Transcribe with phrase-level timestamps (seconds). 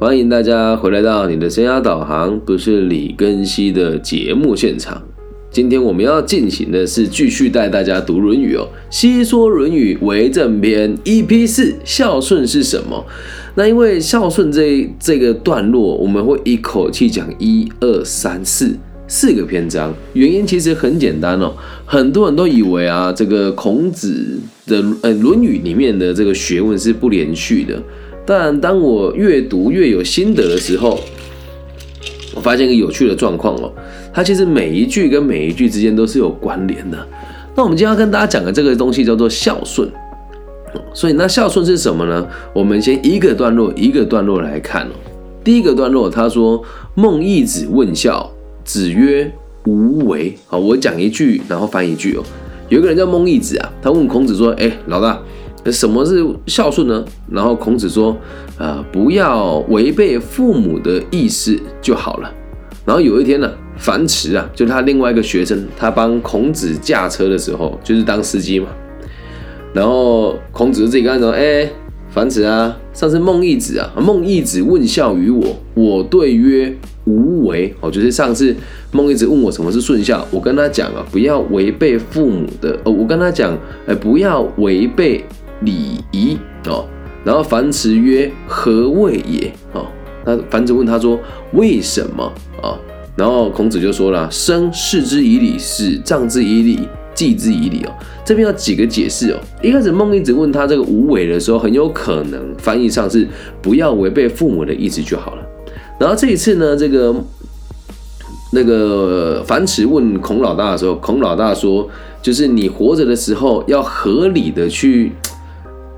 [0.00, 5.02] 欢迎大家回来到你的生涯导航，不是李根熙的节目现场。
[5.50, 13.04] 今天我们要进行的是继续带大家读《论语》哦，《西说论语为正篇》EP 四，孝顺是什么？
[13.56, 18.70] 那因为孝顺这这个段落，我们会一口气讲一二三四
[19.08, 19.92] 四个篇章。
[20.12, 21.52] 原因其实很简单哦，
[21.84, 27.82] 很多人都以为啊，这个孔子的呃《论语》里面的这个学问是不连续的。
[28.28, 31.00] 但当我越读越有心得的时候，
[32.34, 33.72] 我发现一个有趣的状况哦，
[34.12, 36.98] 它其实每一句跟每一句之间都是有关联的。
[37.56, 39.90] 那我们今天要跟大家讲的这个东西叫做孝顺，
[40.92, 42.28] 所以那孝顺是什么呢？
[42.52, 44.90] 我们先一个段落一个段落来看哦。
[45.42, 46.62] 第一个段落他说
[46.94, 48.30] ：“孟义子问孝，
[48.62, 49.32] 子曰：
[49.64, 52.22] 无为。”好，我讲一句，然后翻一句哦。
[52.68, 55.17] 有一个人叫孟义子啊，他问孔子说：“哎，老大。”
[55.72, 57.04] 什么是孝顺呢？
[57.30, 58.16] 然后孔子说
[58.58, 62.32] ：“啊，不要违背父母的意思就好了。”
[62.86, 68.68] 然后有一天呢，樊迟啊，就是他另外一个学生，他帮孔子驾车的时候，就是当司机嘛。
[69.74, 71.68] 然后孔子自己跟他说：“哎，
[72.10, 77.74] 樊迟啊，上次孟义子啊，孟义子问孝于我，我对曰无为。
[77.80, 78.56] 哦，就是上次
[78.90, 82.78] 孟义子问我什么是顺孝，我跟他讲啊，不要违背父母的。
[82.84, 85.22] 呃，我跟他讲，哎，不要违背。”
[85.62, 86.86] 礼仪哦，
[87.24, 89.86] 然后樊迟曰：“何谓也？”哦，
[90.24, 91.18] 那樊迟问他说
[91.54, 92.24] ：“为什么？”
[92.62, 92.78] 啊，
[93.16, 97.92] 然后孔子就说了：“生视之以礼，死葬之以礼，祭之以礼。”哦，
[98.24, 99.38] 这边要几个解释哦。
[99.62, 103.26] 一开始孟一直问他这个无为的时候，很有可能翻译上是
[103.60, 105.42] 不要违背父母的意思就好了。
[105.98, 107.14] 然后这一次呢，这个
[108.52, 111.88] 那个樊迟问孔老大的时候，孔老大说
[112.22, 115.12] ：“就是你活着的时候要合理的去。”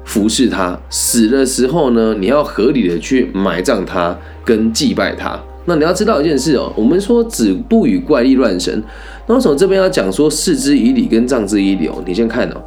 [0.05, 5.39] 服侍他死的时候呢，你要合理的去埋葬他跟祭拜他。
[5.67, 8.83] 那你要知道一件事哦，我们说子不与怪力乱神。
[9.29, 12.03] 那为什么这边要讲说视之以礼跟葬之以礼哦？
[12.07, 12.61] 你先看哦，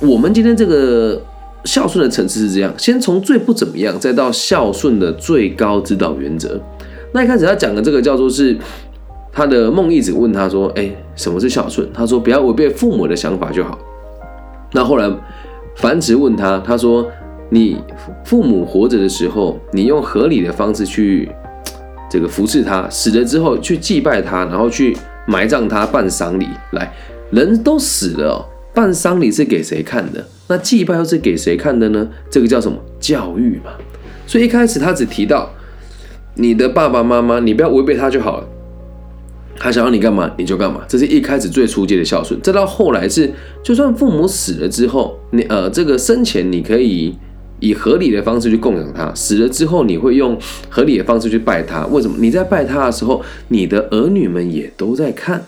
[0.00, 1.20] 我们今天这个
[1.64, 6.60] 孝顺的层次是这样，先从最不怎么样，再到孝顺的最高指导原则。
[7.12, 8.56] 那一开始他讲的这个叫做是
[9.30, 13.78] 他的孟义子问他说：“哎，什么是孝顺？”他说：“不要违背父母的想法就好。”
[14.72, 15.08] 那后来。
[15.78, 17.08] 樊迟问他，他说
[17.50, 17.80] ：“你
[18.24, 21.30] 父母活着的时候，你用合理的方式去
[22.10, 24.96] 这个服侍他，死了之后去祭拜他，然后去
[25.28, 26.48] 埋葬他，办丧礼。
[26.72, 26.92] 来，
[27.30, 28.44] 人都死了哦，
[28.74, 30.26] 办丧礼是给谁看的？
[30.48, 32.08] 那祭拜又是给谁看的呢？
[32.28, 33.70] 这个叫什么教育嘛？
[34.26, 35.48] 所以一开始他只提到
[36.34, 38.48] 你的爸爸妈妈，你不要违背他就好了。”
[39.58, 42.40] 他想要你干嘛你就干嘛，这是一开始最初阶的孝顺。
[42.40, 43.28] 再到后来是，
[43.62, 47.12] 就算父母死了之后，你呃这个生前你可以
[47.58, 51.84] 以合理的方式去供养他，死了之后你会用合理的方式去拜他。
[51.86, 52.16] 为什么？
[52.20, 55.44] 你在拜他的时候，你的儿女们也都在看。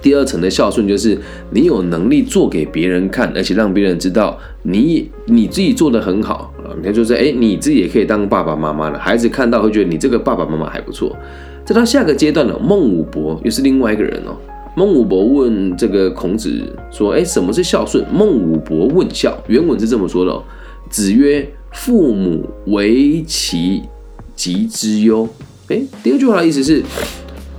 [0.00, 1.18] 第二层的孝顺就是
[1.50, 6.72] 你有能力做给别人看，而且让别人知道你你自己做的很好啊。
[6.74, 11.14] 你看就是哎，你自己也可以当爸爸妈妈了，孩子看到会觉得你这个爸爸妈妈还不错。
[11.70, 14.36] 再到下个阶段呢，孟武伯又是另外一个人哦。
[14.74, 16.50] 孟武伯问这个孔子
[16.90, 20.42] 说：“哎，什么是孝顺？”孟武伯问孝，原文是这么说的
[20.90, 23.82] ：“子曰：父母为其
[24.34, 25.28] 疾之忧。”
[25.70, 26.82] 哎，第二句话的意思是，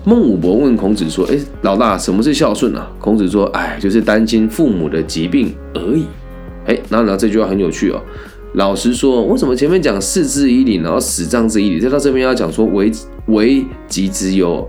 [0.04, 6.04] 孟武伯问孔子说：“哎，老大，什么是孝顺啊？”孔子说：“哎，就是担心父母的疾病而已。”
[6.68, 8.02] 哎，然后这句话很有趣哦。
[8.54, 12.92] 老实说，为什么前面讲视之以礼，然后死葬之以礼，再到这边要讲说为
[13.28, 14.68] 为己之忧？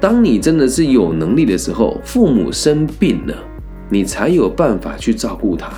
[0.00, 3.34] 当你真的是有能力的时候，父母生病了，
[3.90, 5.68] 你才有办法去照顾他。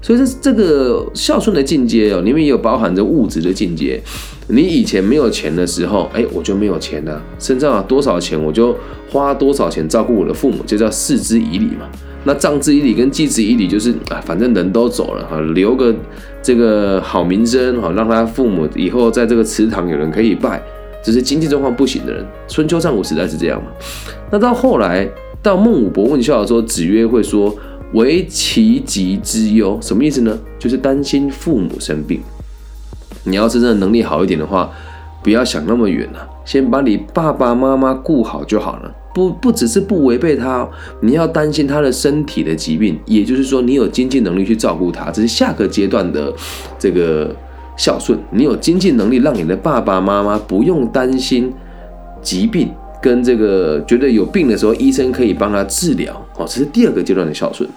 [0.00, 4.00] 所以这这个孝顺的境界哦，里面也有包含着物质的境界。
[4.46, 8.76] 你以前没有钱的时候，哎，我就没有钱了，身上有多少钱我就
[9.10, 11.88] 花多少钱照顾我的父母，就叫视之以礼嘛。
[12.24, 15.94] 那葬之以礼跟祭之以礼，就是啊，反正人都走了哈，留个
[16.42, 20.62] 这个好名声哈，让他父母以后在这个祠堂有人可以拜。
[21.00, 23.70] 只是经济状况不行的人，春秋战国时代是这样嘛？
[24.32, 25.08] 那到后来
[25.40, 27.54] 到孟武伯问孝的时候，子曰会说
[27.92, 30.36] 为其疾之忧，什么意思呢？
[30.58, 32.20] 就是担心父母生病。
[33.22, 34.70] 你要真正能力好一点的话，
[35.22, 38.92] 不要想那么远了，先把你爸爸妈妈顾好就好了。
[39.18, 40.68] 不不只是不违背他，
[41.02, 46.32] 你要担心他的身体的疾病，也就是说你有经济能力去照顾他，这是下个阶段的
[46.78, 47.34] 这个
[47.76, 48.16] 孝顺。
[48.30, 51.52] 你有经济能力，让你的爸爸妈妈不用担心
[52.22, 52.70] 疾病，
[53.02, 56.14] 跟这个觉得有病的时候，医生可以帮他治疗。
[56.36, 57.68] 哦，这是第二个阶段的孝顺。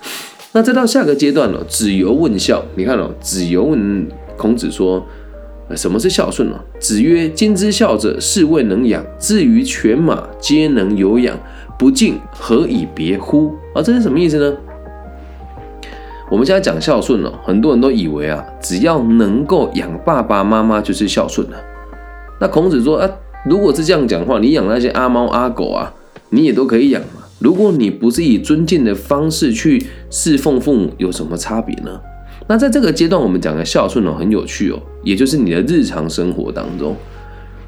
[0.51, 5.03] 那再到下个阶段了，子游问孝，你看哦，子游问孔子说
[5.75, 6.59] ：“什么是孝顺呢？
[6.79, 9.05] 子曰：“今之孝者，是谓能养。
[9.19, 11.37] 至于犬马，皆能有养，
[11.77, 14.57] 不敬，何以别乎？”啊，这是什么意思呢？
[16.29, 21.57] 我们现在讲孝顺了，很多人都以为啊，只要能够养爸爸妈妈就是孝顺了。
[22.39, 23.09] 那孔子说啊，
[23.45, 25.93] 如果是这样讲的话，你养那些阿猫阿狗啊，
[26.29, 27.23] 你也都可以养嘛。
[27.39, 31.99] 如果你不是以尊敬的方式去侍奉父母，有什么差别呢？
[32.47, 36.95] 那在这个阶段，我们讲的孝顺哦，很有趣哦，也就是你的日常生活当中，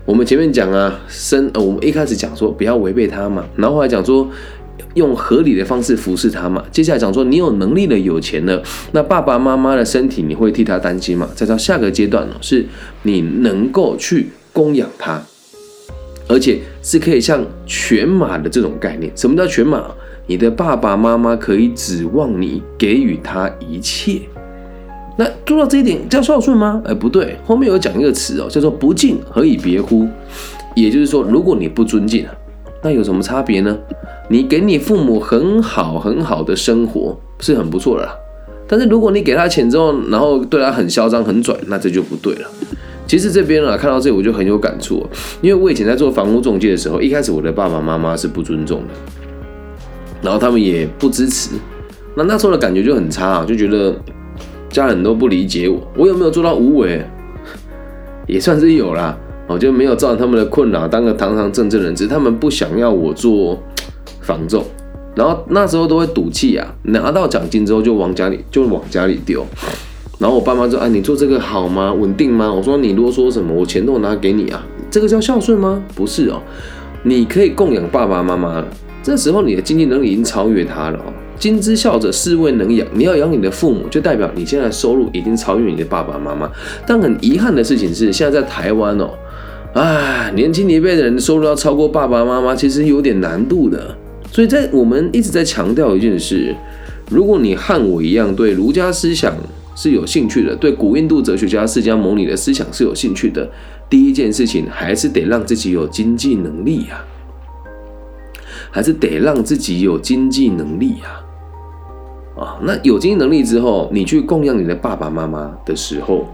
[0.06, 4.30] 我们前面讲啊，生呃，我们一开始讲说不要违背他嘛，然后后来讲说
[4.96, 8.62] 用合理的方式服侍他嘛，接下来讲说你有能力了、有钱了，
[8.92, 11.30] 那爸爸妈妈的身体你会替他担心嘛？
[11.34, 12.66] 再到下个阶段呢，是
[13.04, 15.22] 你能够去供养他，
[16.28, 19.10] 而且是可以像犬马的这种概念。
[19.16, 19.86] 什么叫犬马？
[20.26, 24.22] 你的爸爸妈妈可以指望你给予他一切。
[25.15, 26.81] 那做到这一点叫孝顺吗？
[26.86, 30.07] 哎，不对，后面有讲一个词哦，叫做不敬，何以别乎？
[30.75, 32.25] 也就是说，如果你不尊敬，
[32.81, 33.77] 那有什么差别呢？
[34.27, 38.15] 你给你父母很好很好的生活是很不错的啦，
[38.68, 42.50] 但是如果你给他钱之后，然后对他很嚣张很拽，那这就不对了。
[43.06, 45.06] 其实这边啊，看到这我就很有感触，
[45.42, 48.94] 因为我以前在做房屋中介的时候，一开始我的爸爸妈妈是不尊重的，
[50.24, 51.51] 然后他们也不支持，
[52.16, 53.94] 那那时候的感觉就很差啊，就觉得。
[54.74, 57.06] 家人都不理解我，我有没有做到无为？
[58.25, 59.16] 也算是有啦，
[59.48, 63.62] 我就没有造成他们的困扰，当个堂堂正正人，只是他们不想要我做
[64.22, 64.64] 房仲，
[65.16, 69.46] 然后那时候都会赌气啊，拿到奖金之后就往家里就往家里丢，
[70.18, 71.94] 然后我爸妈说：“哎，你做这个好吗？
[71.94, 73.54] 稳定吗？”我说：“你啰嗦什么？
[73.54, 75.84] 我钱都拿给你啊，这个叫孝顺吗？
[75.94, 76.42] 不是哦，
[77.04, 78.68] 你可以供养爸爸妈妈了，
[79.04, 82.88] 这时候你的经济能力已经超越他了哦。”今之孝者，是谓能养。
[82.94, 86.50] 你要养你的父母，就代表你现在收入已经超越你的爸爸妈妈。
[86.88, 89.10] 但很遗憾的事情是，现在在台湾哦，
[89.74, 93.94] 啊，年轻一辈的人收入要超过爸爸妈妈，其实有点难度的。
[94.31, 96.56] 所以在我们一直在强调一件事：
[97.10, 99.36] 如果你和我一样对儒家思想
[99.75, 103.51] 是有兴趣的，对古印度哲学家释迦牟尼的思想是有兴趣的，
[103.90, 107.04] 第一件事情还是得让自己有经济能力呀，
[108.72, 111.19] 还是得让自己有经济能力呀。
[112.35, 116.25] 啊，那有经济能力之后，你去供养你的爸爸妈妈的时候，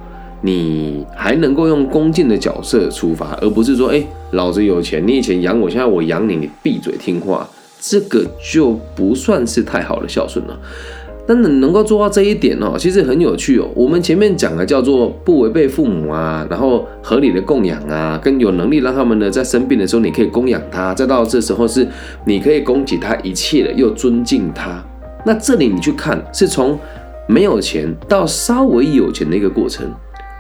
[0.41, 4.01] 你还能够用恭敬的角色出发，而不是说，哎，
[4.31, 7.47] 老子有钱，你以前养我，现在我养你，你闭嘴听话，
[7.81, 10.57] 这个就不算是太好的孝顺了。
[11.27, 13.67] 但能能够做到这一点哦，其实很有趣哦。
[13.75, 21.87] 我们前面讲的叫做不违背父母啊，然后合理的供养啊，跟有能力让他们呢在生病的时候你可以供养他，再到这时候是
[22.25, 24.83] 你可以供给他一切的，又尊敬他。
[25.29, 26.75] 那这里你去看，是从
[27.27, 29.85] 没有钱到稍微有钱的一个过程，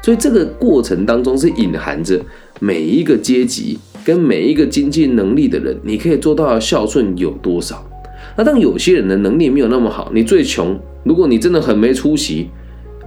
[0.01, 2.19] 所以这个过程当中是隐含着
[2.59, 7.87] 每一个阶级跟每一个经济能力的人，你可以做到的孝顺有多少。
[8.35, 12.49] 那当有些人的能力没有那么好，你最穷，如果你真的很没出息，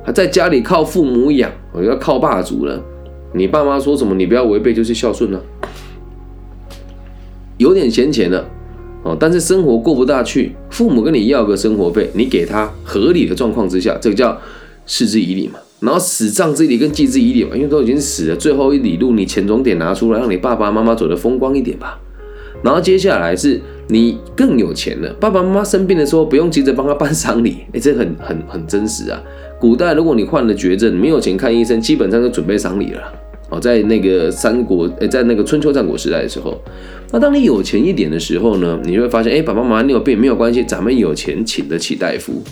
[0.05, 2.81] 还在家里靠父母养，我要靠霸主了，
[3.32, 5.43] 你爸妈说什么你不要违背，就是孝顺了。
[7.58, 8.49] 有点闲钱了。
[9.02, 14.38] 哦，但是生活过不大去，父母跟你要个生活费，你给他合理的状况之下，这个叫
[14.87, 15.58] 失之以理嘛。
[15.81, 21.99] 然后死葬之礼跟祭之以礼嘛，因为都已经死了，最后一里路你钱总得拿出来，让你爸爸妈妈走得风光一点吧。
[22.62, 29.21] 然后接下来是你更有钱了，爸爸妈妈生病的时候不用急着帮他办丧礼，哎，这很很很真实啊。
[29.59, 33.02] 古代如果你患了绝症，没有钱看医生，基本上就准备丧礼了。
[33.50, 36.56] 哦，在那个三国，呃，在那个春秋战国时代的时候，
[37.12, 42.42] 那当你有钱一点的时候呢，你就会发现，哎，爸爸妈妈你有病没有关系，咱们有钱请得起大夫。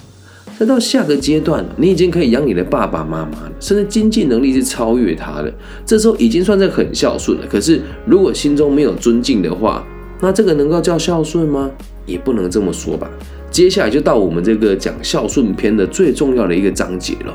[0.58, 5.50] 再到下个阶段，你已经可以养你的爸爸妈妈了，甚至经济能力是超越他的，
[5.86, 7.46] 这时候已经算是很孝顺了。
[7.48, 9.82] 可是如果心中没有尊敬的话，
[10.20, 11.70] 那这个能够叫孝顺吗？
[12.04, 13.10] 也不能这么说吧。
[13.50, 17.34] 接下来就到我们这个讲孝顺篇的最重要的一个章节了。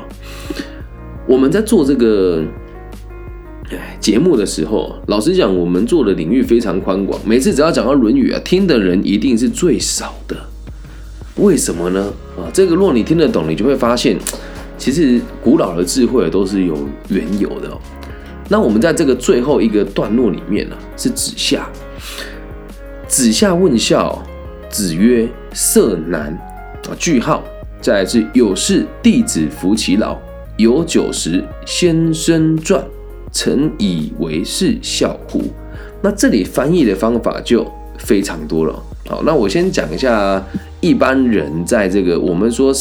[1.26, 2.44] 我们在做这个。
[4.00, 7.20] 节目的时候，老实讲，我们做的领域非常宽广。
[7.26, 10.36] 每次只要讲到《论语》啊，听的人一定是最少的。
[11.36, 12.12] 为什么呢？
[12.36, 14.16] 啊，这个若你听得懂，你就会发现，
[14.78, 17.70] 其实古老的智慧都是有缘由的。
[18.48, 21.68] 那我们在这个最后一个段落里面呢，是子夏。
[23.08, 24.22] 子夏问孝，
[24.70, 26.32] 子曰：“色难。”
[26.88, 27.42] 啊，句号。
[27.80, 30.16] 再来是有事弟子服其劳，
[30.56, 32.82] 有酒食先生传。
[33.36, 35.42] 曾以为是孝乎？
[36.00, 38.82] 那这里翻译的方法就非常多了。
[39.06, 40.42] 好，那我先讲一下
[40.80, 42.72] 一般人在这个我们说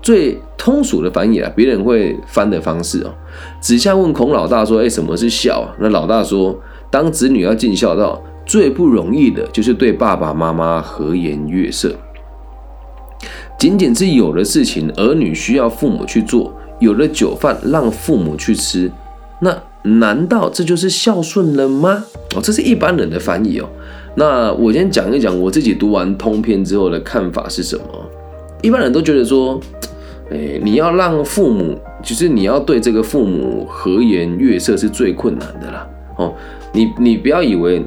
[0.00, 3.12] 最通俗的翻译啊，别人会翻的方式哦。
[3.60, 6.58] 子夏问孔老大说：“哎，什么是孝啊？”那老大说
[6.90, 11.94] ：“当子女要尽孝道，最不容易的就是对爸爸妈妈和颜悦色。
[13.58, 18.90] 仅仅是有的事情，儿女需要父母去做；有了酒饭，让父母去吃。
[19.40, 22.04] 那难道这就是孝顺了吗？
[22.34, 23.68] 哦，这是一般人的翻译哦。
[24.16, 27.84] 那我先讲一讲我自己读完通篇之后的看法是什么。
[28.62, 29.60] 一般人都觉得说。
[30.28, 35.88] 哎，你要让父母，就是你要对这个父母和颜悦色是最困难的啦。
[36.16, 36.34] 哦，
[36.72, 37.80] 你你不要以为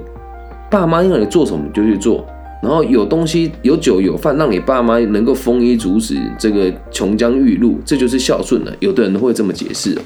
[0.71, 2.25] 爸妈让你做什么你就去做，
[2.61, 8.73] 然后有东西有酒有饭让你爸妈能够丰衣足食，这个穷江玉露，这就是孝顺了。
[8.79, 9.97] 有的人会这么解释。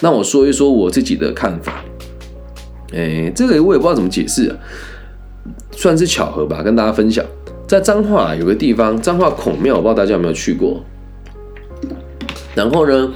[0.00, 1.84] 那我说一说我自己的看法。
[2.92, 4.52] 哎，这个我也不知道怎么解释，
[5.70, 7.24] 算是巧合吧，跟大家分享。
[7.68, 10.84] 在彰化有个地方，彰化孔庙，我不知道大家有没有去过。
[12.54, 13.10] 然后呢，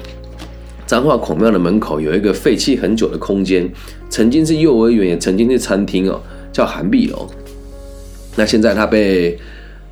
[0.87, 3.69] 彰化孔庙的门口有一个废弃很久的空间，
[4.09, 6.21] 曾经是幼儿园，也曾经是餐厅哦，
[6.53, 7.29] 叫韩碧楼。
[8.37, 9.39] 那现在它被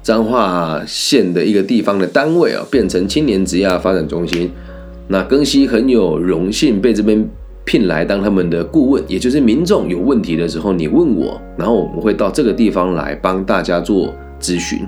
[0.02, 4.50] 彰化县的一个地方的单位啊，变成青年职业发展中心。
[5.08, 7.26] 那庚希很有荣幸被这边
[7.64, 14.86] 聘来当他们的顾问，也就是民众有问题的时候，你问我，然后我们会到这个地方来帮大家做咨询。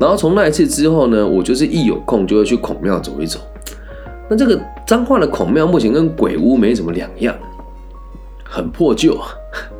[0.00, 3.38] 然后从那一次之后呢，我就是一有空就会去孔庙走一走。
[4.28, 7.32] 那这个彰化的孔庙目前跟鬼屋没什么两样，
[8.42, 9.16] 很破旧，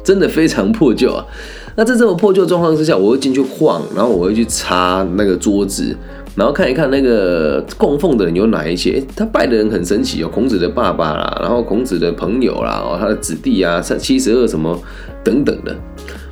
[0.05, 1.27] 真的非常破旧啊。
[1.75, 5.97] 那在这么破旧状况之下，我会进去晃，然后我会去擦那个桌子，
[6.37, 9.03] 然后看一看那个供奉的人有哪一些。
[9.17, 14.79] 他拜的人很神奇，有孔子的爸爸啦，然后孔子的朋友啦，哦，他的子弟啊，三七十二什么
[15.25, 15.75] 等等的。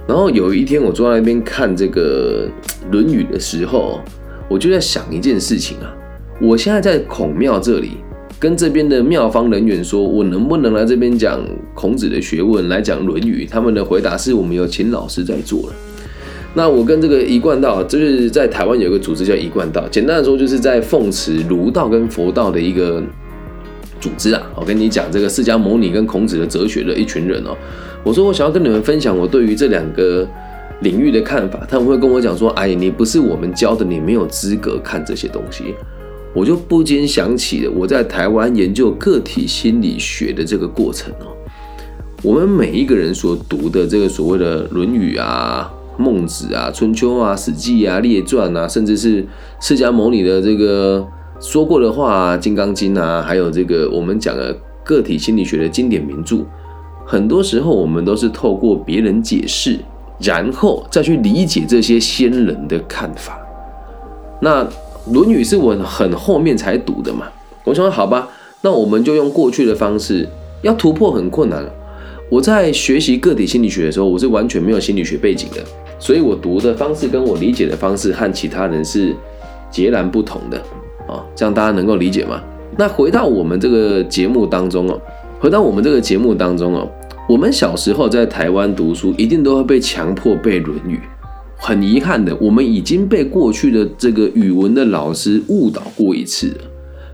[0.06, 2.46] 然后有一天我坐在那边看这个
[2.92, 4.00] 《论语》的时候，
[4.48, 5.94] 我就在想一件事情啊，
[6.40, 7.92] 我现在在孔庙这里。
[8.40, 11.38] 跟这边的妙方人员说，我能不能来这边讲
[11.74, 13.44] 孔子的学问，来讲《论语》？
[13.50, 15.74] 他们的回答是我们有请老师在做了。
[16.54, 23.02] 那我跟这个一贯道，就是在台湾有个组织叫一贯道，简单的说，就是在奉持儒道跟佛道的一个
[24.00, 24.42] 组织啊。
[24.56, 27.54] 我跟你讲，这个释迦牟尼跟孔子的哲学的一群人哦。
[28.02, 30.26] 我说我想要跟你们分享我对于这两个
[30.80, 35.74] 领域的看法，他们会跟我讲说：“哎，你不是我们教的，你没有资格看这些东西。”
[36.32, 41.26] 我就不禁想起了我在台湾研究个体心理学的这个过程哦。
[42.22, 45.68] 我们每一个人所读的这个所谓的《论语》啊、
[46.00, 49.26] 《孟子》啊、《春秋》啊、《史记》啊、《列传》啊，甚至是
[49.60, 51.04] 释迦牟尼的这个
[51.40, 56.44] 说过的话《金刚经》啊，还有这个我们讲的个体心理学的经典名著，
[57.04, 59.78] 很多时候我们都是透过别人解释，
[60.20, 63.36] 然后再去理解这些先人的看法。
[64.40, 64.64] 那。
[65.12, 67.26] 《论语》是我很后面才读的嘛，
[67.64, 68.28] 我想说好吧，
[68.62, 70.28] 那我们就用过去的方式，
[70.62, 71.64] 要突破很困难。
[72.28, 75.60] 我在学习个体心理学的时候，我是完全没有心理学背景的，
[75.98, 79.12] 所以我读的方式跟我理解的方式和其他人是
[79.68, 80.56] 截然不同的
[81.08, 82.40] 啊，这样大家能够理解吗？
[82.78, 85.00] 那回到我们这个节目当中哦，
[85.40, 86.88] 回到我们这个节目当中哦，
[87.28, 90.96] 我们小时候在台湾读书，一定都会被强迫背《论语》。
[91.62, 96.64] 很遗憾的，我们已经被过去的这个语文的老师误导过一次了，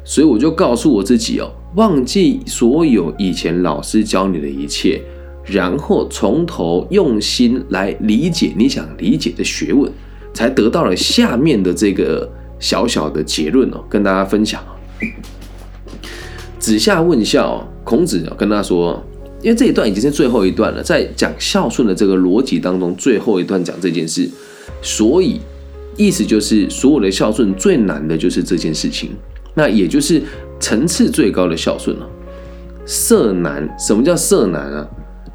[0.05, 5.03] 所以我就告诉我自己哦，忘记所有以前老师教你的一切，
[5.45, 9.91] 然后从头用心来理解你想理解的学问，
[10.33, 14.65] 才得到了下面的这个小小的结论哦，跟大家分享
[16.61, 19.05] 子夏问孝，孔子跟他说。
[19.43, 24.29] 因为这一段已经是最后一段了，在讲孝顺的这个逻辑当中，最后一段讲这件事，
[24.83, 25.41] 所以
[25.97, 29.11] 意思就是所有的孝顺最难的就是这件事情，
[29.55, 30.23] 那也就是
[30.59, 32.09] 层次最高的孝顺了。
[32.85, 34.89] 色难，什么叫色难啊？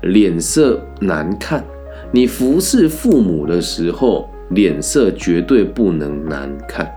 [0.04, 1.64] 脸色难看。
[2.12, 6.90] 你服侍父母的时候，脸色绝对不能难看。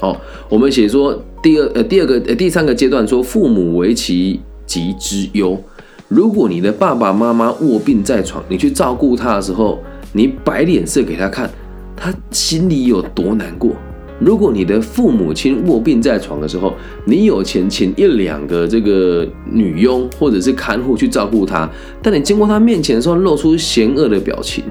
[0.00, 5.62] 好，我们写说第二呃第二个呃第三个阶段说父母为其疾之忧。
[6.08, 9.78] 如果你的爸爸妈妈卧病在床，你去照顾他的时候，
[10.12, 11.50] 你摆脸色给他看，
[11.96, 13.72] 他心里有多难过？
[14.18, 16.72] 如果你的父母亲卧病在床的时候，
[17.04, 21.68] 你有钱请一两个这个女佣或者是看护去照顾他，
[22.00, 24.64] 但你经过他面前的时候露出嫌恶的表情，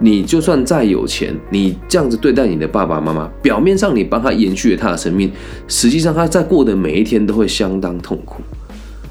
[0.00, 5.32] 你就算再有钱，你这样子对待你的爸爸妈妈，表面上你帮他延续了他的生命，
[5.66, 8.42] 实际上他在过的每一天都会相当痛苦。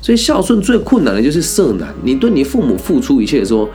[0.04, 1.88] 所以孝顺最困难的就是色难。
[2.04, 3.70] 你对你父母付出一切的时候，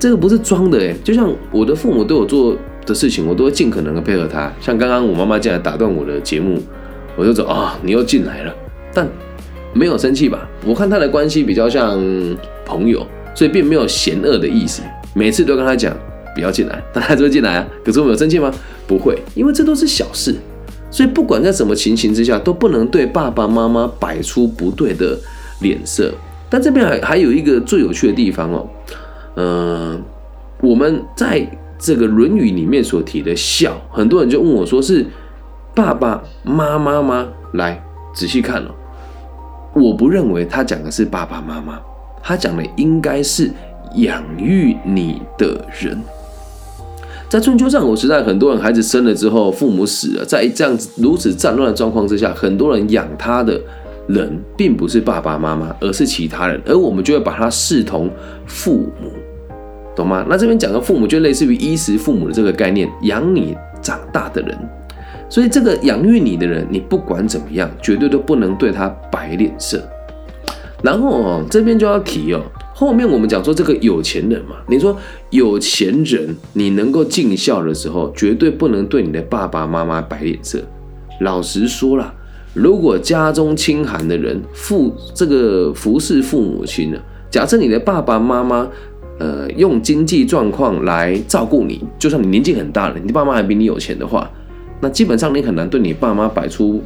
[0.00, 0.92] 这个不是装的哎。
[1.04, 4.52] 就像我的父母对我做的事情，我都会尽可能的配合他。
[4.60, 6.60] 像刚刚我妈妈进来打断我的节目，
[7.14, 8.52] 我就走啊，你又进来了，
[8.92, 9.08] 但
[9.72, 10.48] 没有生气吧？
[10.66, 11.96] 我看他的关系比较像
[12.66, 14.82] 朋友，所以并没有嫌恶的意思。
[15.14, 15.96] 每次都跟他讲
[16.34, 17.68] 不要进来，但他就会进来啊。
[17.84, 18.52] 可是我们有生气吗？
[18.88, 20.34] 不会，因为这都是小事。
[20.90, 25.16] 所以不管在什么情形之下，都不能对爸爸妈妈摆出不对的
[25.60, 26.12] 脸色。
[26.48, 28.68] 但这边还还有一个最有趣的地方哦，
[29.36, 30.02] 嗯，
[30.60, 31.48] 我们在
[31.78, 35.06] 这个《论语》里面所提的孝，很多人就问我说是
[35.74, 37.28] 爸爸妈妈吗？
[37.52, 37.80] 来
[38.12, 38.70] 仔细看哦，
[39.74, 41.80] 我不认为他讲的是爸爸妈妈，
[42.20, 43.50] 他讲的应该是
[43.94, 45.96] 养育你的人。
[47.28, 53.60] 在春秋战国时代，很多人孩子生了之后，父母死了，在这样子如此战乱的状况之下，很多人养他的
[54.12, 58.10] 人并不是爸爸妈妈，而是其他人，而我们就会把他视同
[58.46, 59.12] 父母，
[59.94, 60.24] 懂吗？
[60.28, 64.58] 那这边讲的父母就类似于衣食父母的这个概念，养你长大的人，
[65.28, 69.82] 所以这个养育你的人，你不管怎么样，绝对都不能对他摆脸色。
[70.82, 72.42] 然后哦，这边就要提哦。
[72.74, 74.96] 后面我们讲说这个有钱人嘛，你说
[75.28, 80.58] 有钱人你能够尽孝的时候，绝对不能对你的爸爸妈妈摆脸色。
[81.20, 82.14] 老实说了，
[82.54, 86.98] 如果家中清寒的人父这个服侍父母亲呢，
[87.30, 88.68] 假设你的爸爸妈妈
[89.18, 94.30] 呃用经济状况来照顾你，就算你年纪很大了，你爸妈还比你有钱的话，
[94.80, 96.82] 那基本上你很难对你爸妈摆出。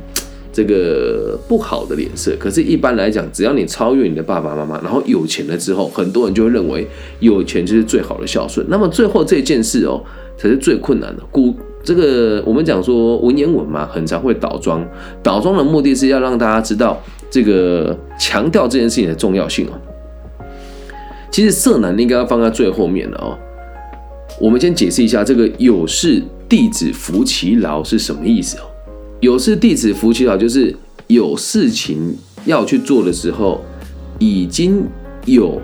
[0.57, 6.87] 这个不好的脸色，可是，一般来讲，只要你超越你的爸爸妈妈，然后有钱了之后，很多人就会认为
[7.19, 8.65] 有钱就是最好的孝顺。
[8.71, 10.01] 那么，最后这件事哦，
[10.39, 11.23] 才是最困难的。
[11.33, 11.53] 古
[11.85, 14.85] 这个我们讲说文言文嘛，很常会倒装，
[15.23, 16.99] 倒装的目的是要让大家知道
[17.31, 19.73] 这个强调这件事情的重要性哦。
[21.31, 23.37] 其实色男应该要放在最后面的哦。
[24.41, 28.63] 我们先解释一下这个“有事弟子服其劳”是什么意思哦。
[29.21, 30.75] 有事弟子服其劳，就是
[31.07, 33.61] 有事情要去做的时候，
[34.19, 34.85] 已经
[35.27, 35.61] 有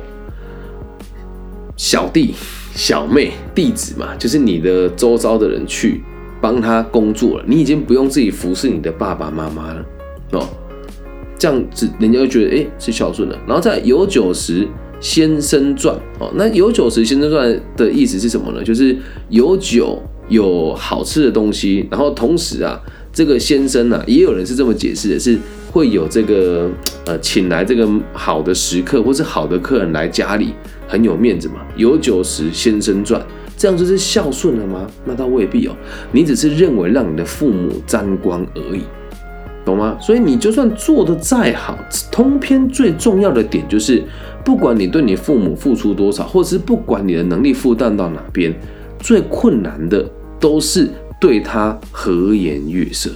[1.77, 2.35] 小弟、
[2.75, 6.03] 小妹、弟子嘛，就是你的周遭的人去
[6.41, 9.85] 帮他工作了，你已经不用自己服侍你的爸爸妈妈了
[10.33, 10.49] 哦。
[11.39, 13.39] 这样子，人家就觉得哎是孝顺了。
[13.47, 14.67] 然后在有酒时
[15.01, 18.63] 先生传哦，那有酒时先生传的意思是什么呢？
[18.63, 18.97] 就是
[19.29, 22.81] 有酒有好吃的东西，然后同时啊。
[23.13, 25.37] 这个先生呢，也有人是这么解释的，是
[25.73, 26.71] 会有这个
[27.07, 30.55] 呃，请来这个好的食客或是好的客人来家里，
[30.87, 31.55] 很有面子嘛。
[31.75, 33.21] 有酒食先生传，
[33.61, 34.87] 这样就是孝顺了吗？
[35.05, 35.77] 那倒未必哦，
[36.13, 38.81] 你只是认为让你的父母沾光而已，
[39.67, 39.99] 懂吗？
[40.01, 41.79] 所以你就算做的再好，
[42.11, 44.03] 通篇最重要的点就是，
[44.43, 48.59] 不管你对你父母付出多少，或者是不管你的能力负担到哪边，
[48.99, 50.09] 最困难的
[50.41, 50.89] 都是。
[51.21, 53.11] 对他和颜悦色，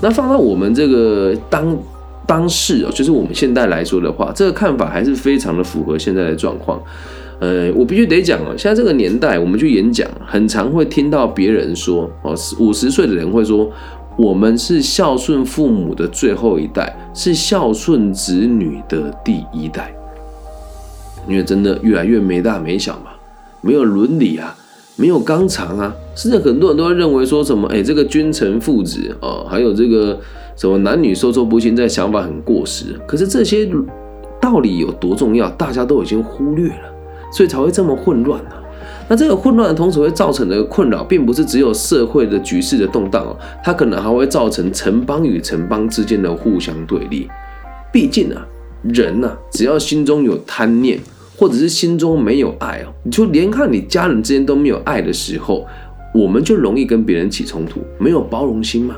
[0.00, 1.76] 那放到我们这个当
[2.24, 6.80] 当事哦，就是我们现在来说的话，这个看法还是非常的符合现在的状况。
[7.40, 13.70] 呃，我必须得讲哦，现在这个年代，我们去演讲，很常会听到别人说哦，五十岁的人会说，
[14.16, 19.94] 我们是孝顺父母的最后一代，是孝顺子女的第一代，
[21.28, 23.10] 因为真的越来越没大没小嘛，
[23.60, 24.56] 没有伦理啊。
[24.98, 30.18] 没有纲常啊，甚至很多人都会认为说什么，哎，这个君臣父子哦，还有这个
[30.56, 32.98] 什么男女授受不亲，这想法很过时。
[33.06, 33.68] 可是这些
[34.40, 36.90] 道理有多重要，大家都已经忽略了，
[37.36, 38.50] 所以才会这么混乱呢。
[39.08, 47.28] 那这个混乱的同时会造成的困扰，并不是只有社会的局势的动荡哦，它可能还会造成城邦与城邦之间的互相对立。
[47.92, 48.46] 毕竟啊，
[48.82, 50.98] 人呐，只要心中有贪念。
[51.38, 55.66] 或者是心中没有爱哦，你就连看你家人之间都没有爱的时候，
[56.14, 58.96] 我们就容易跟别人起冲突，没有包容心嘛。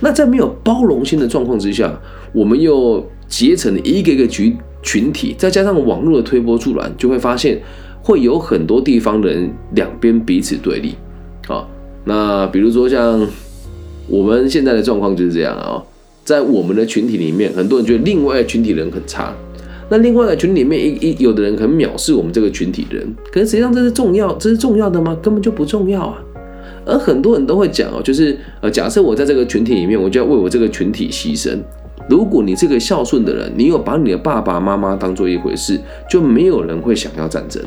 [0.00, 1.98] 那在没有包容心的状况之下，
[2.34, 7.60] 我们又结成一个一个局群体，再加上网络的推波助澜，就会发现
[8.02, 10.94] 会有很多地方人两边彼此对立。
[11.46, 11.68] 好，
[12.04, 13.26] 那比如说像
[14.08, 15.82] 我们现在的状况就是这样啊，
[16.24, 19.32] 在我们的群体里面，很多人觉得另外群体人很差。
[19.90, 25.14] 那另外一个群里面一一有的人很藐视我们这个群体人，可是实际上这是重要，这是重要的吗？
[25.22, 26.18] 根本就不重要啊。
[26.86, 31.58] 而很多人都会讲哦，就是呃，假设我在这个群体里面，我就要为我这个群体牺牲。
[32.08, 37.62] 如果你这个孝顺的人，你有把你的爸爸妈妈当做一回事，就没有人会想要战争，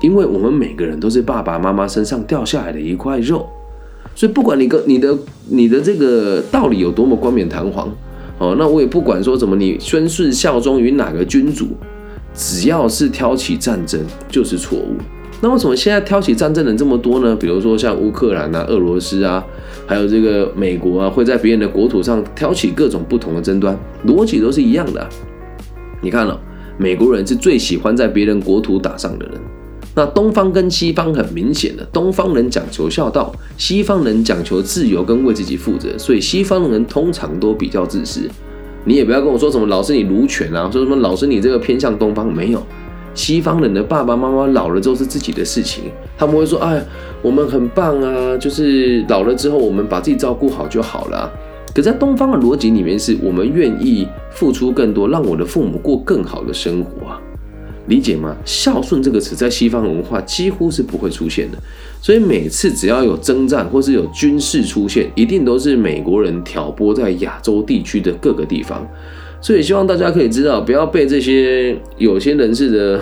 [0.00, 3.46] 因为我们每个人都是爸爸妈妈身上掉下来的一块肉。
[4.14, 5.16] 所以不管你个你的
[5.48, 7.88] 你的这个道理有多么冠冕堂皇。
[8.36, 11.68] 哦，那我也不管说怎么，你宣誓效忠于哪个君主，
[12.34, 14.96] 只要是挑起战争就是错误。
[15.44, 17.36] 那为什么现在挑起战争人这么多呢？
[17.36, 19.44] 比如说像乌克兰啊、俄罗斯啊，
[19.86, 25.06] 还有这个美国啊，会在别人的国土上挑起各种不同的争端，逻辑都是一样的。
[26.00, 26.40] 你看了，
[26.78, 29.34] 美国人是最喜欢在别人国土打仗的人。
[29.94, 38.22] 那东方跟西方很明显的，东方人讲求孝道，西方人讲求自由跟为自己负责，所以西方人通常都比较自私。
[38.86, 42.62] 你也不要跟我说什么老师你奴权啊，说什么老师你这个偏向东方没有。
[43.14, 45.84] 西方人的爸爸妈妈老了之后是自己的事情，
[46.18, 46.84] 他们会说：“哎，
[47.22, 51.30] 我们很棒啊，就是老了之后我们把自己照顾好就好了。”
[51.74, 57.20] 可在东方的逻辑里面，是我们愿意付出更多，让我的父母过更好的生活啊，
[57.88, 58.36] 理解吗？
[58.44, 61.58] 孝顺这个词在西方文化几乎是不会出现的，
[62.00, 68.86] 所以每次只要有征战或是有军事出现，一定都是美国人挑拨在亚洲地区的各个地方。
[69.44, 72.98] 所以希望大家可以知道，不要被这些有些人士的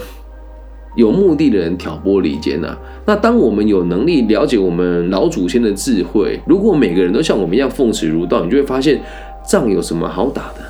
[0.96, 2.76] 有目的的人挑拨离间呐。
[3.06, 9.00] 那当我们有能力了解我们老祖先的智慧，如果每个人都像我们一样奉持儒道，你就会发现
[9.48, 10.64] 仗有什么好打的？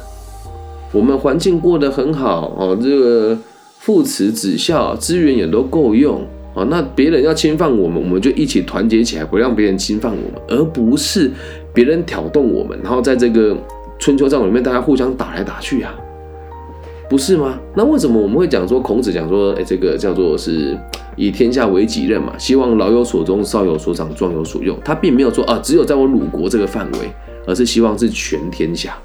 [0.92, 3.38] 我们环境过得很好哦，这个
[3.78, 6.20] 父慈子孝，资源也都够用
[6.52, 6.66] 哦。
[6.66, 11.30] 那别人要侵犯我们，我们就一起团结起来，不让别人侵犯我们，而不是
[11.72, 13.56] 别人挑动我们，然后在这个。
[14.02, 15.94] 春秋战国里面，大家互相打来打去啊，
[17.08, 17.56] 不是吗？
[17.76, 20.76] 那为什么我们会讲说孔子讲说，哎，这个叫做是
[21.14, 22.36] 以天下为己任嘛？
[22.36, 24.76] 希望老有所终，少有所长，壮有所用。
[24.84, 26.98] 他并没有说啊，只有在我鲁国这个范围，
[27.46, 28.98] 而是希望是全天下。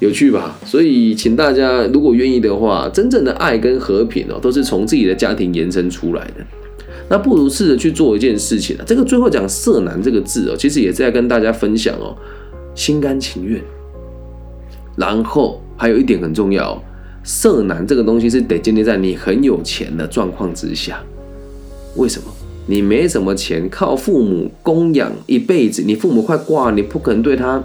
[0.00, 0.58] 有趣吧？
[0.64, 6.44] 所以，请大家如果愿意的话，真正的爱跟和平哦，都是从自己的家庭延伸出来的。
[7.08, 8.82] 那不如试着去做一件事情啊。
[8.84, 12.16] 这个最后讲“色难”这个字哦，其实也是在跟大家分享哦，
[12.74, 13.62] 心甘情愿。
[14.96, 16.82] 然后还有一点很重要，
[17.22, 20.98] 色男这个东西是得建立在你很有钱的状况之下。
[21.96, 22.28] 为什么？
[22.66, 27.62] 你没什么钱，靠父母供养一辈子，你父母快挂，你不可能对他，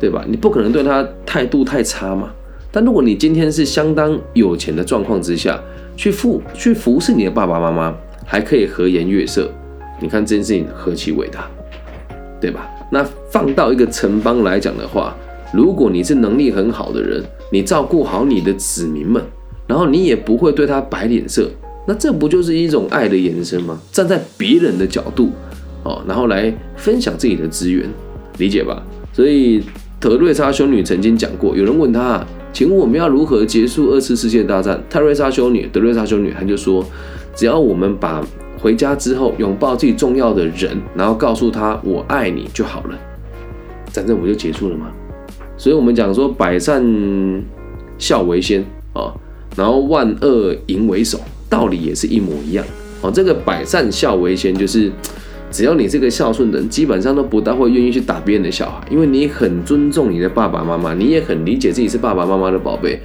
[0.00, 0.24] 对吧？
[0.26, 2.30] 你不可能对他态度太差嘛。
[2.72, 5.60] 但如果你今天是相当有钱的状况之下，
[5.96, 9.50] 去服去服侍你的爸爸妈妈，还可以和颜悦色，
[10.00, 11.50] 你看这件事情何其伟大，
[12.40, 12.70] 对吧？
[12.90, 15.16] 那放到一个城邦来讲的话。
[15.52, 19.22] 如果你是能力很好的人，你照顾好你的子民们，
[19.66, 21.50] 然后你也不会对他摆脸色，
[21.86, 23.80] 那这不就是一种爱的延伸吗？
[23.90, 25.30] 站在别人的角度，
[25.82, 27.88] 哦，然后来分享自己的资源，
[28.38, 28.82] 理解吧？
[29.12, 29.62] 所以
[29.98, 34.80] 德瑞莎修女曾经讲过，有人问她，请问我们要如何结束二次世界大战？
[34.88, 36.84] 泰瑞莎修女，德瑞莎修女，她就说，
[37.34, 38.24] 只要我们把
[38.60, 42.98] 回家之后拥抱自己重要的人，然后告诉他我爱你就好了，
[43.92, 44.92] 战争不就结束了吗？
[45.60, 46.82] 所以，我们讲说百善
[47.98, 49.12] 孝为先啊，
[49.54, 51.20] 然后万恶淫为首，
[51.50, 52.64] 道理也是一模一样
[53.02, 53.10] 哦。
[53.10, 54.90] 这个百善孝为先，就是
[55.50, 62.98] 只要你这个孝顺的人，基本上都不大会愿意去打别人的小孩，因为你很尊重你的爸爸妈妈，你也很理解自己是爸爸妈妈的宝贝。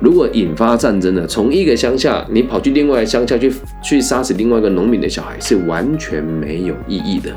[0.00, 3.52] 如果引发战争了，从一个乡下你跑去另外乡下去
[3.84, 7.30] 去杀死另外一个农民的小孩，是完全没有意义的。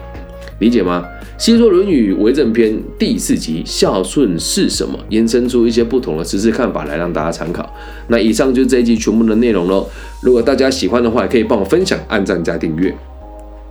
[0.59, 1.03] 理解吗？
[1.41, 4.95] 《西说论语为政篇》第四集，孝顺是什么？
[5.09, 7.67] 延伸出一些不同的实质看法来让大家参考。
[8.09, 9.87] 那以上就是这一集全部的内容喽。
[10.21, 12.95] 如果大家喜欢的话，可以帮我分享、按赞加订阅。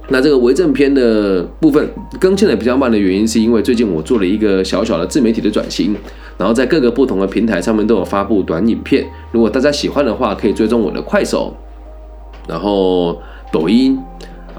[0.09, 5.95] 那这个为政篇的部分更新的比较慢的原因，是因为最近我做了一个小小的自媒体的转型，
[6.37, 9.07] 然后在各个不同的平台上面都有发布短影片。
[9.31, 11.55] 如果大家喜欢的话，可以追踪我的快手，
[12.49, 13.17] 然后
[13.53, 13.97] 抖音。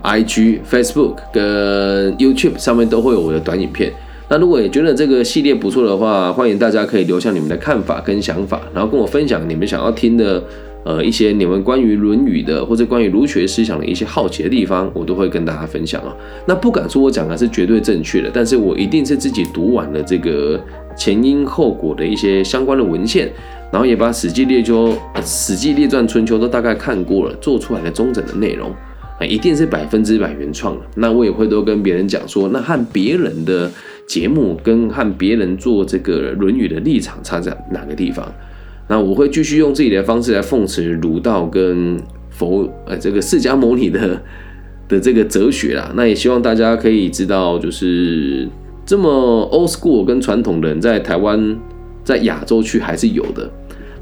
[0.02, 3.92] I G、Facebook 跟 YouTube 上面都会有我的短影片。
[4.30, 10.42] 那如果也觉得这个系列不错的话，欢迎大家可以留下你们的看法跟想法，然后跟我分享你们想要听的，
[10.86, 16.16] 呃，一些你们关于《论语》的或者关于儒学思想的一些好奇的地方，我都会跟大家分享啊。
[16.46, 20.58] 那不敢说我讲的是绝对正确的，但是我一定是自己读完了这个
[20.96, 23.30] 前因后果的一些相关的文献，
[23.70, 24.88] 然后也把《史记》《列秋》
[25.26, 28.74] 《史记》《列传》《春秋》都大概看过了，做出来的中整的内容。
[29.26, 30.86] 一定是百分之百原创的。
[30.96, 33.70] 那我也会都跟别人讲说，那和别人的
[34.08, 38.34] 节目跟和别人做这个《论语》的立场差在哪个地方？
[38.88, 41.98] 那我会继续用自己的方式来奉持儒道跟
[42.30, 44.22] 佛呃这个释迦牟尼的
[44.88, 45.92] 的这个哲学啦。
[45.96, 48.48] 那也希望大家可以知道，就是
[48.86, 49.10] 这么
[49.52, 51.58] old school 跟传统的人在台湾
[52.04, 53.50] 在亚洲区还是有的。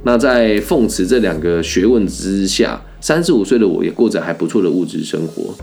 [0.04, 2.82] 那在奉持这两个学问之下。
[3.00, 5.54] 三十五岁的我也过着还不错的物质生活。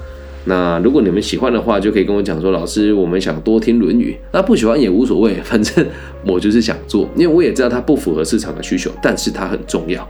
[0.44, 4.12] 那如果你们喜欢的话，就可以跟我讲说，老师，我们想多听《论语》。
[4.32, 5.84] 那不喜欢也无所谓， 反正
[6.24, 10.08] 我就是想做，因为我也知道它不符合市场的需求，但是它很重要。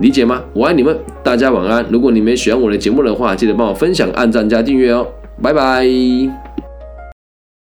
[0.00, 0.42] 理解吗？
[0.52, 1.84] 我爱你们，大家晚安。
[1.90, 5.06] 如果你们喜欢我的节目的话，记得帮我分享、按赞加订阅哦。
[5.40, 6.39] 拜拜。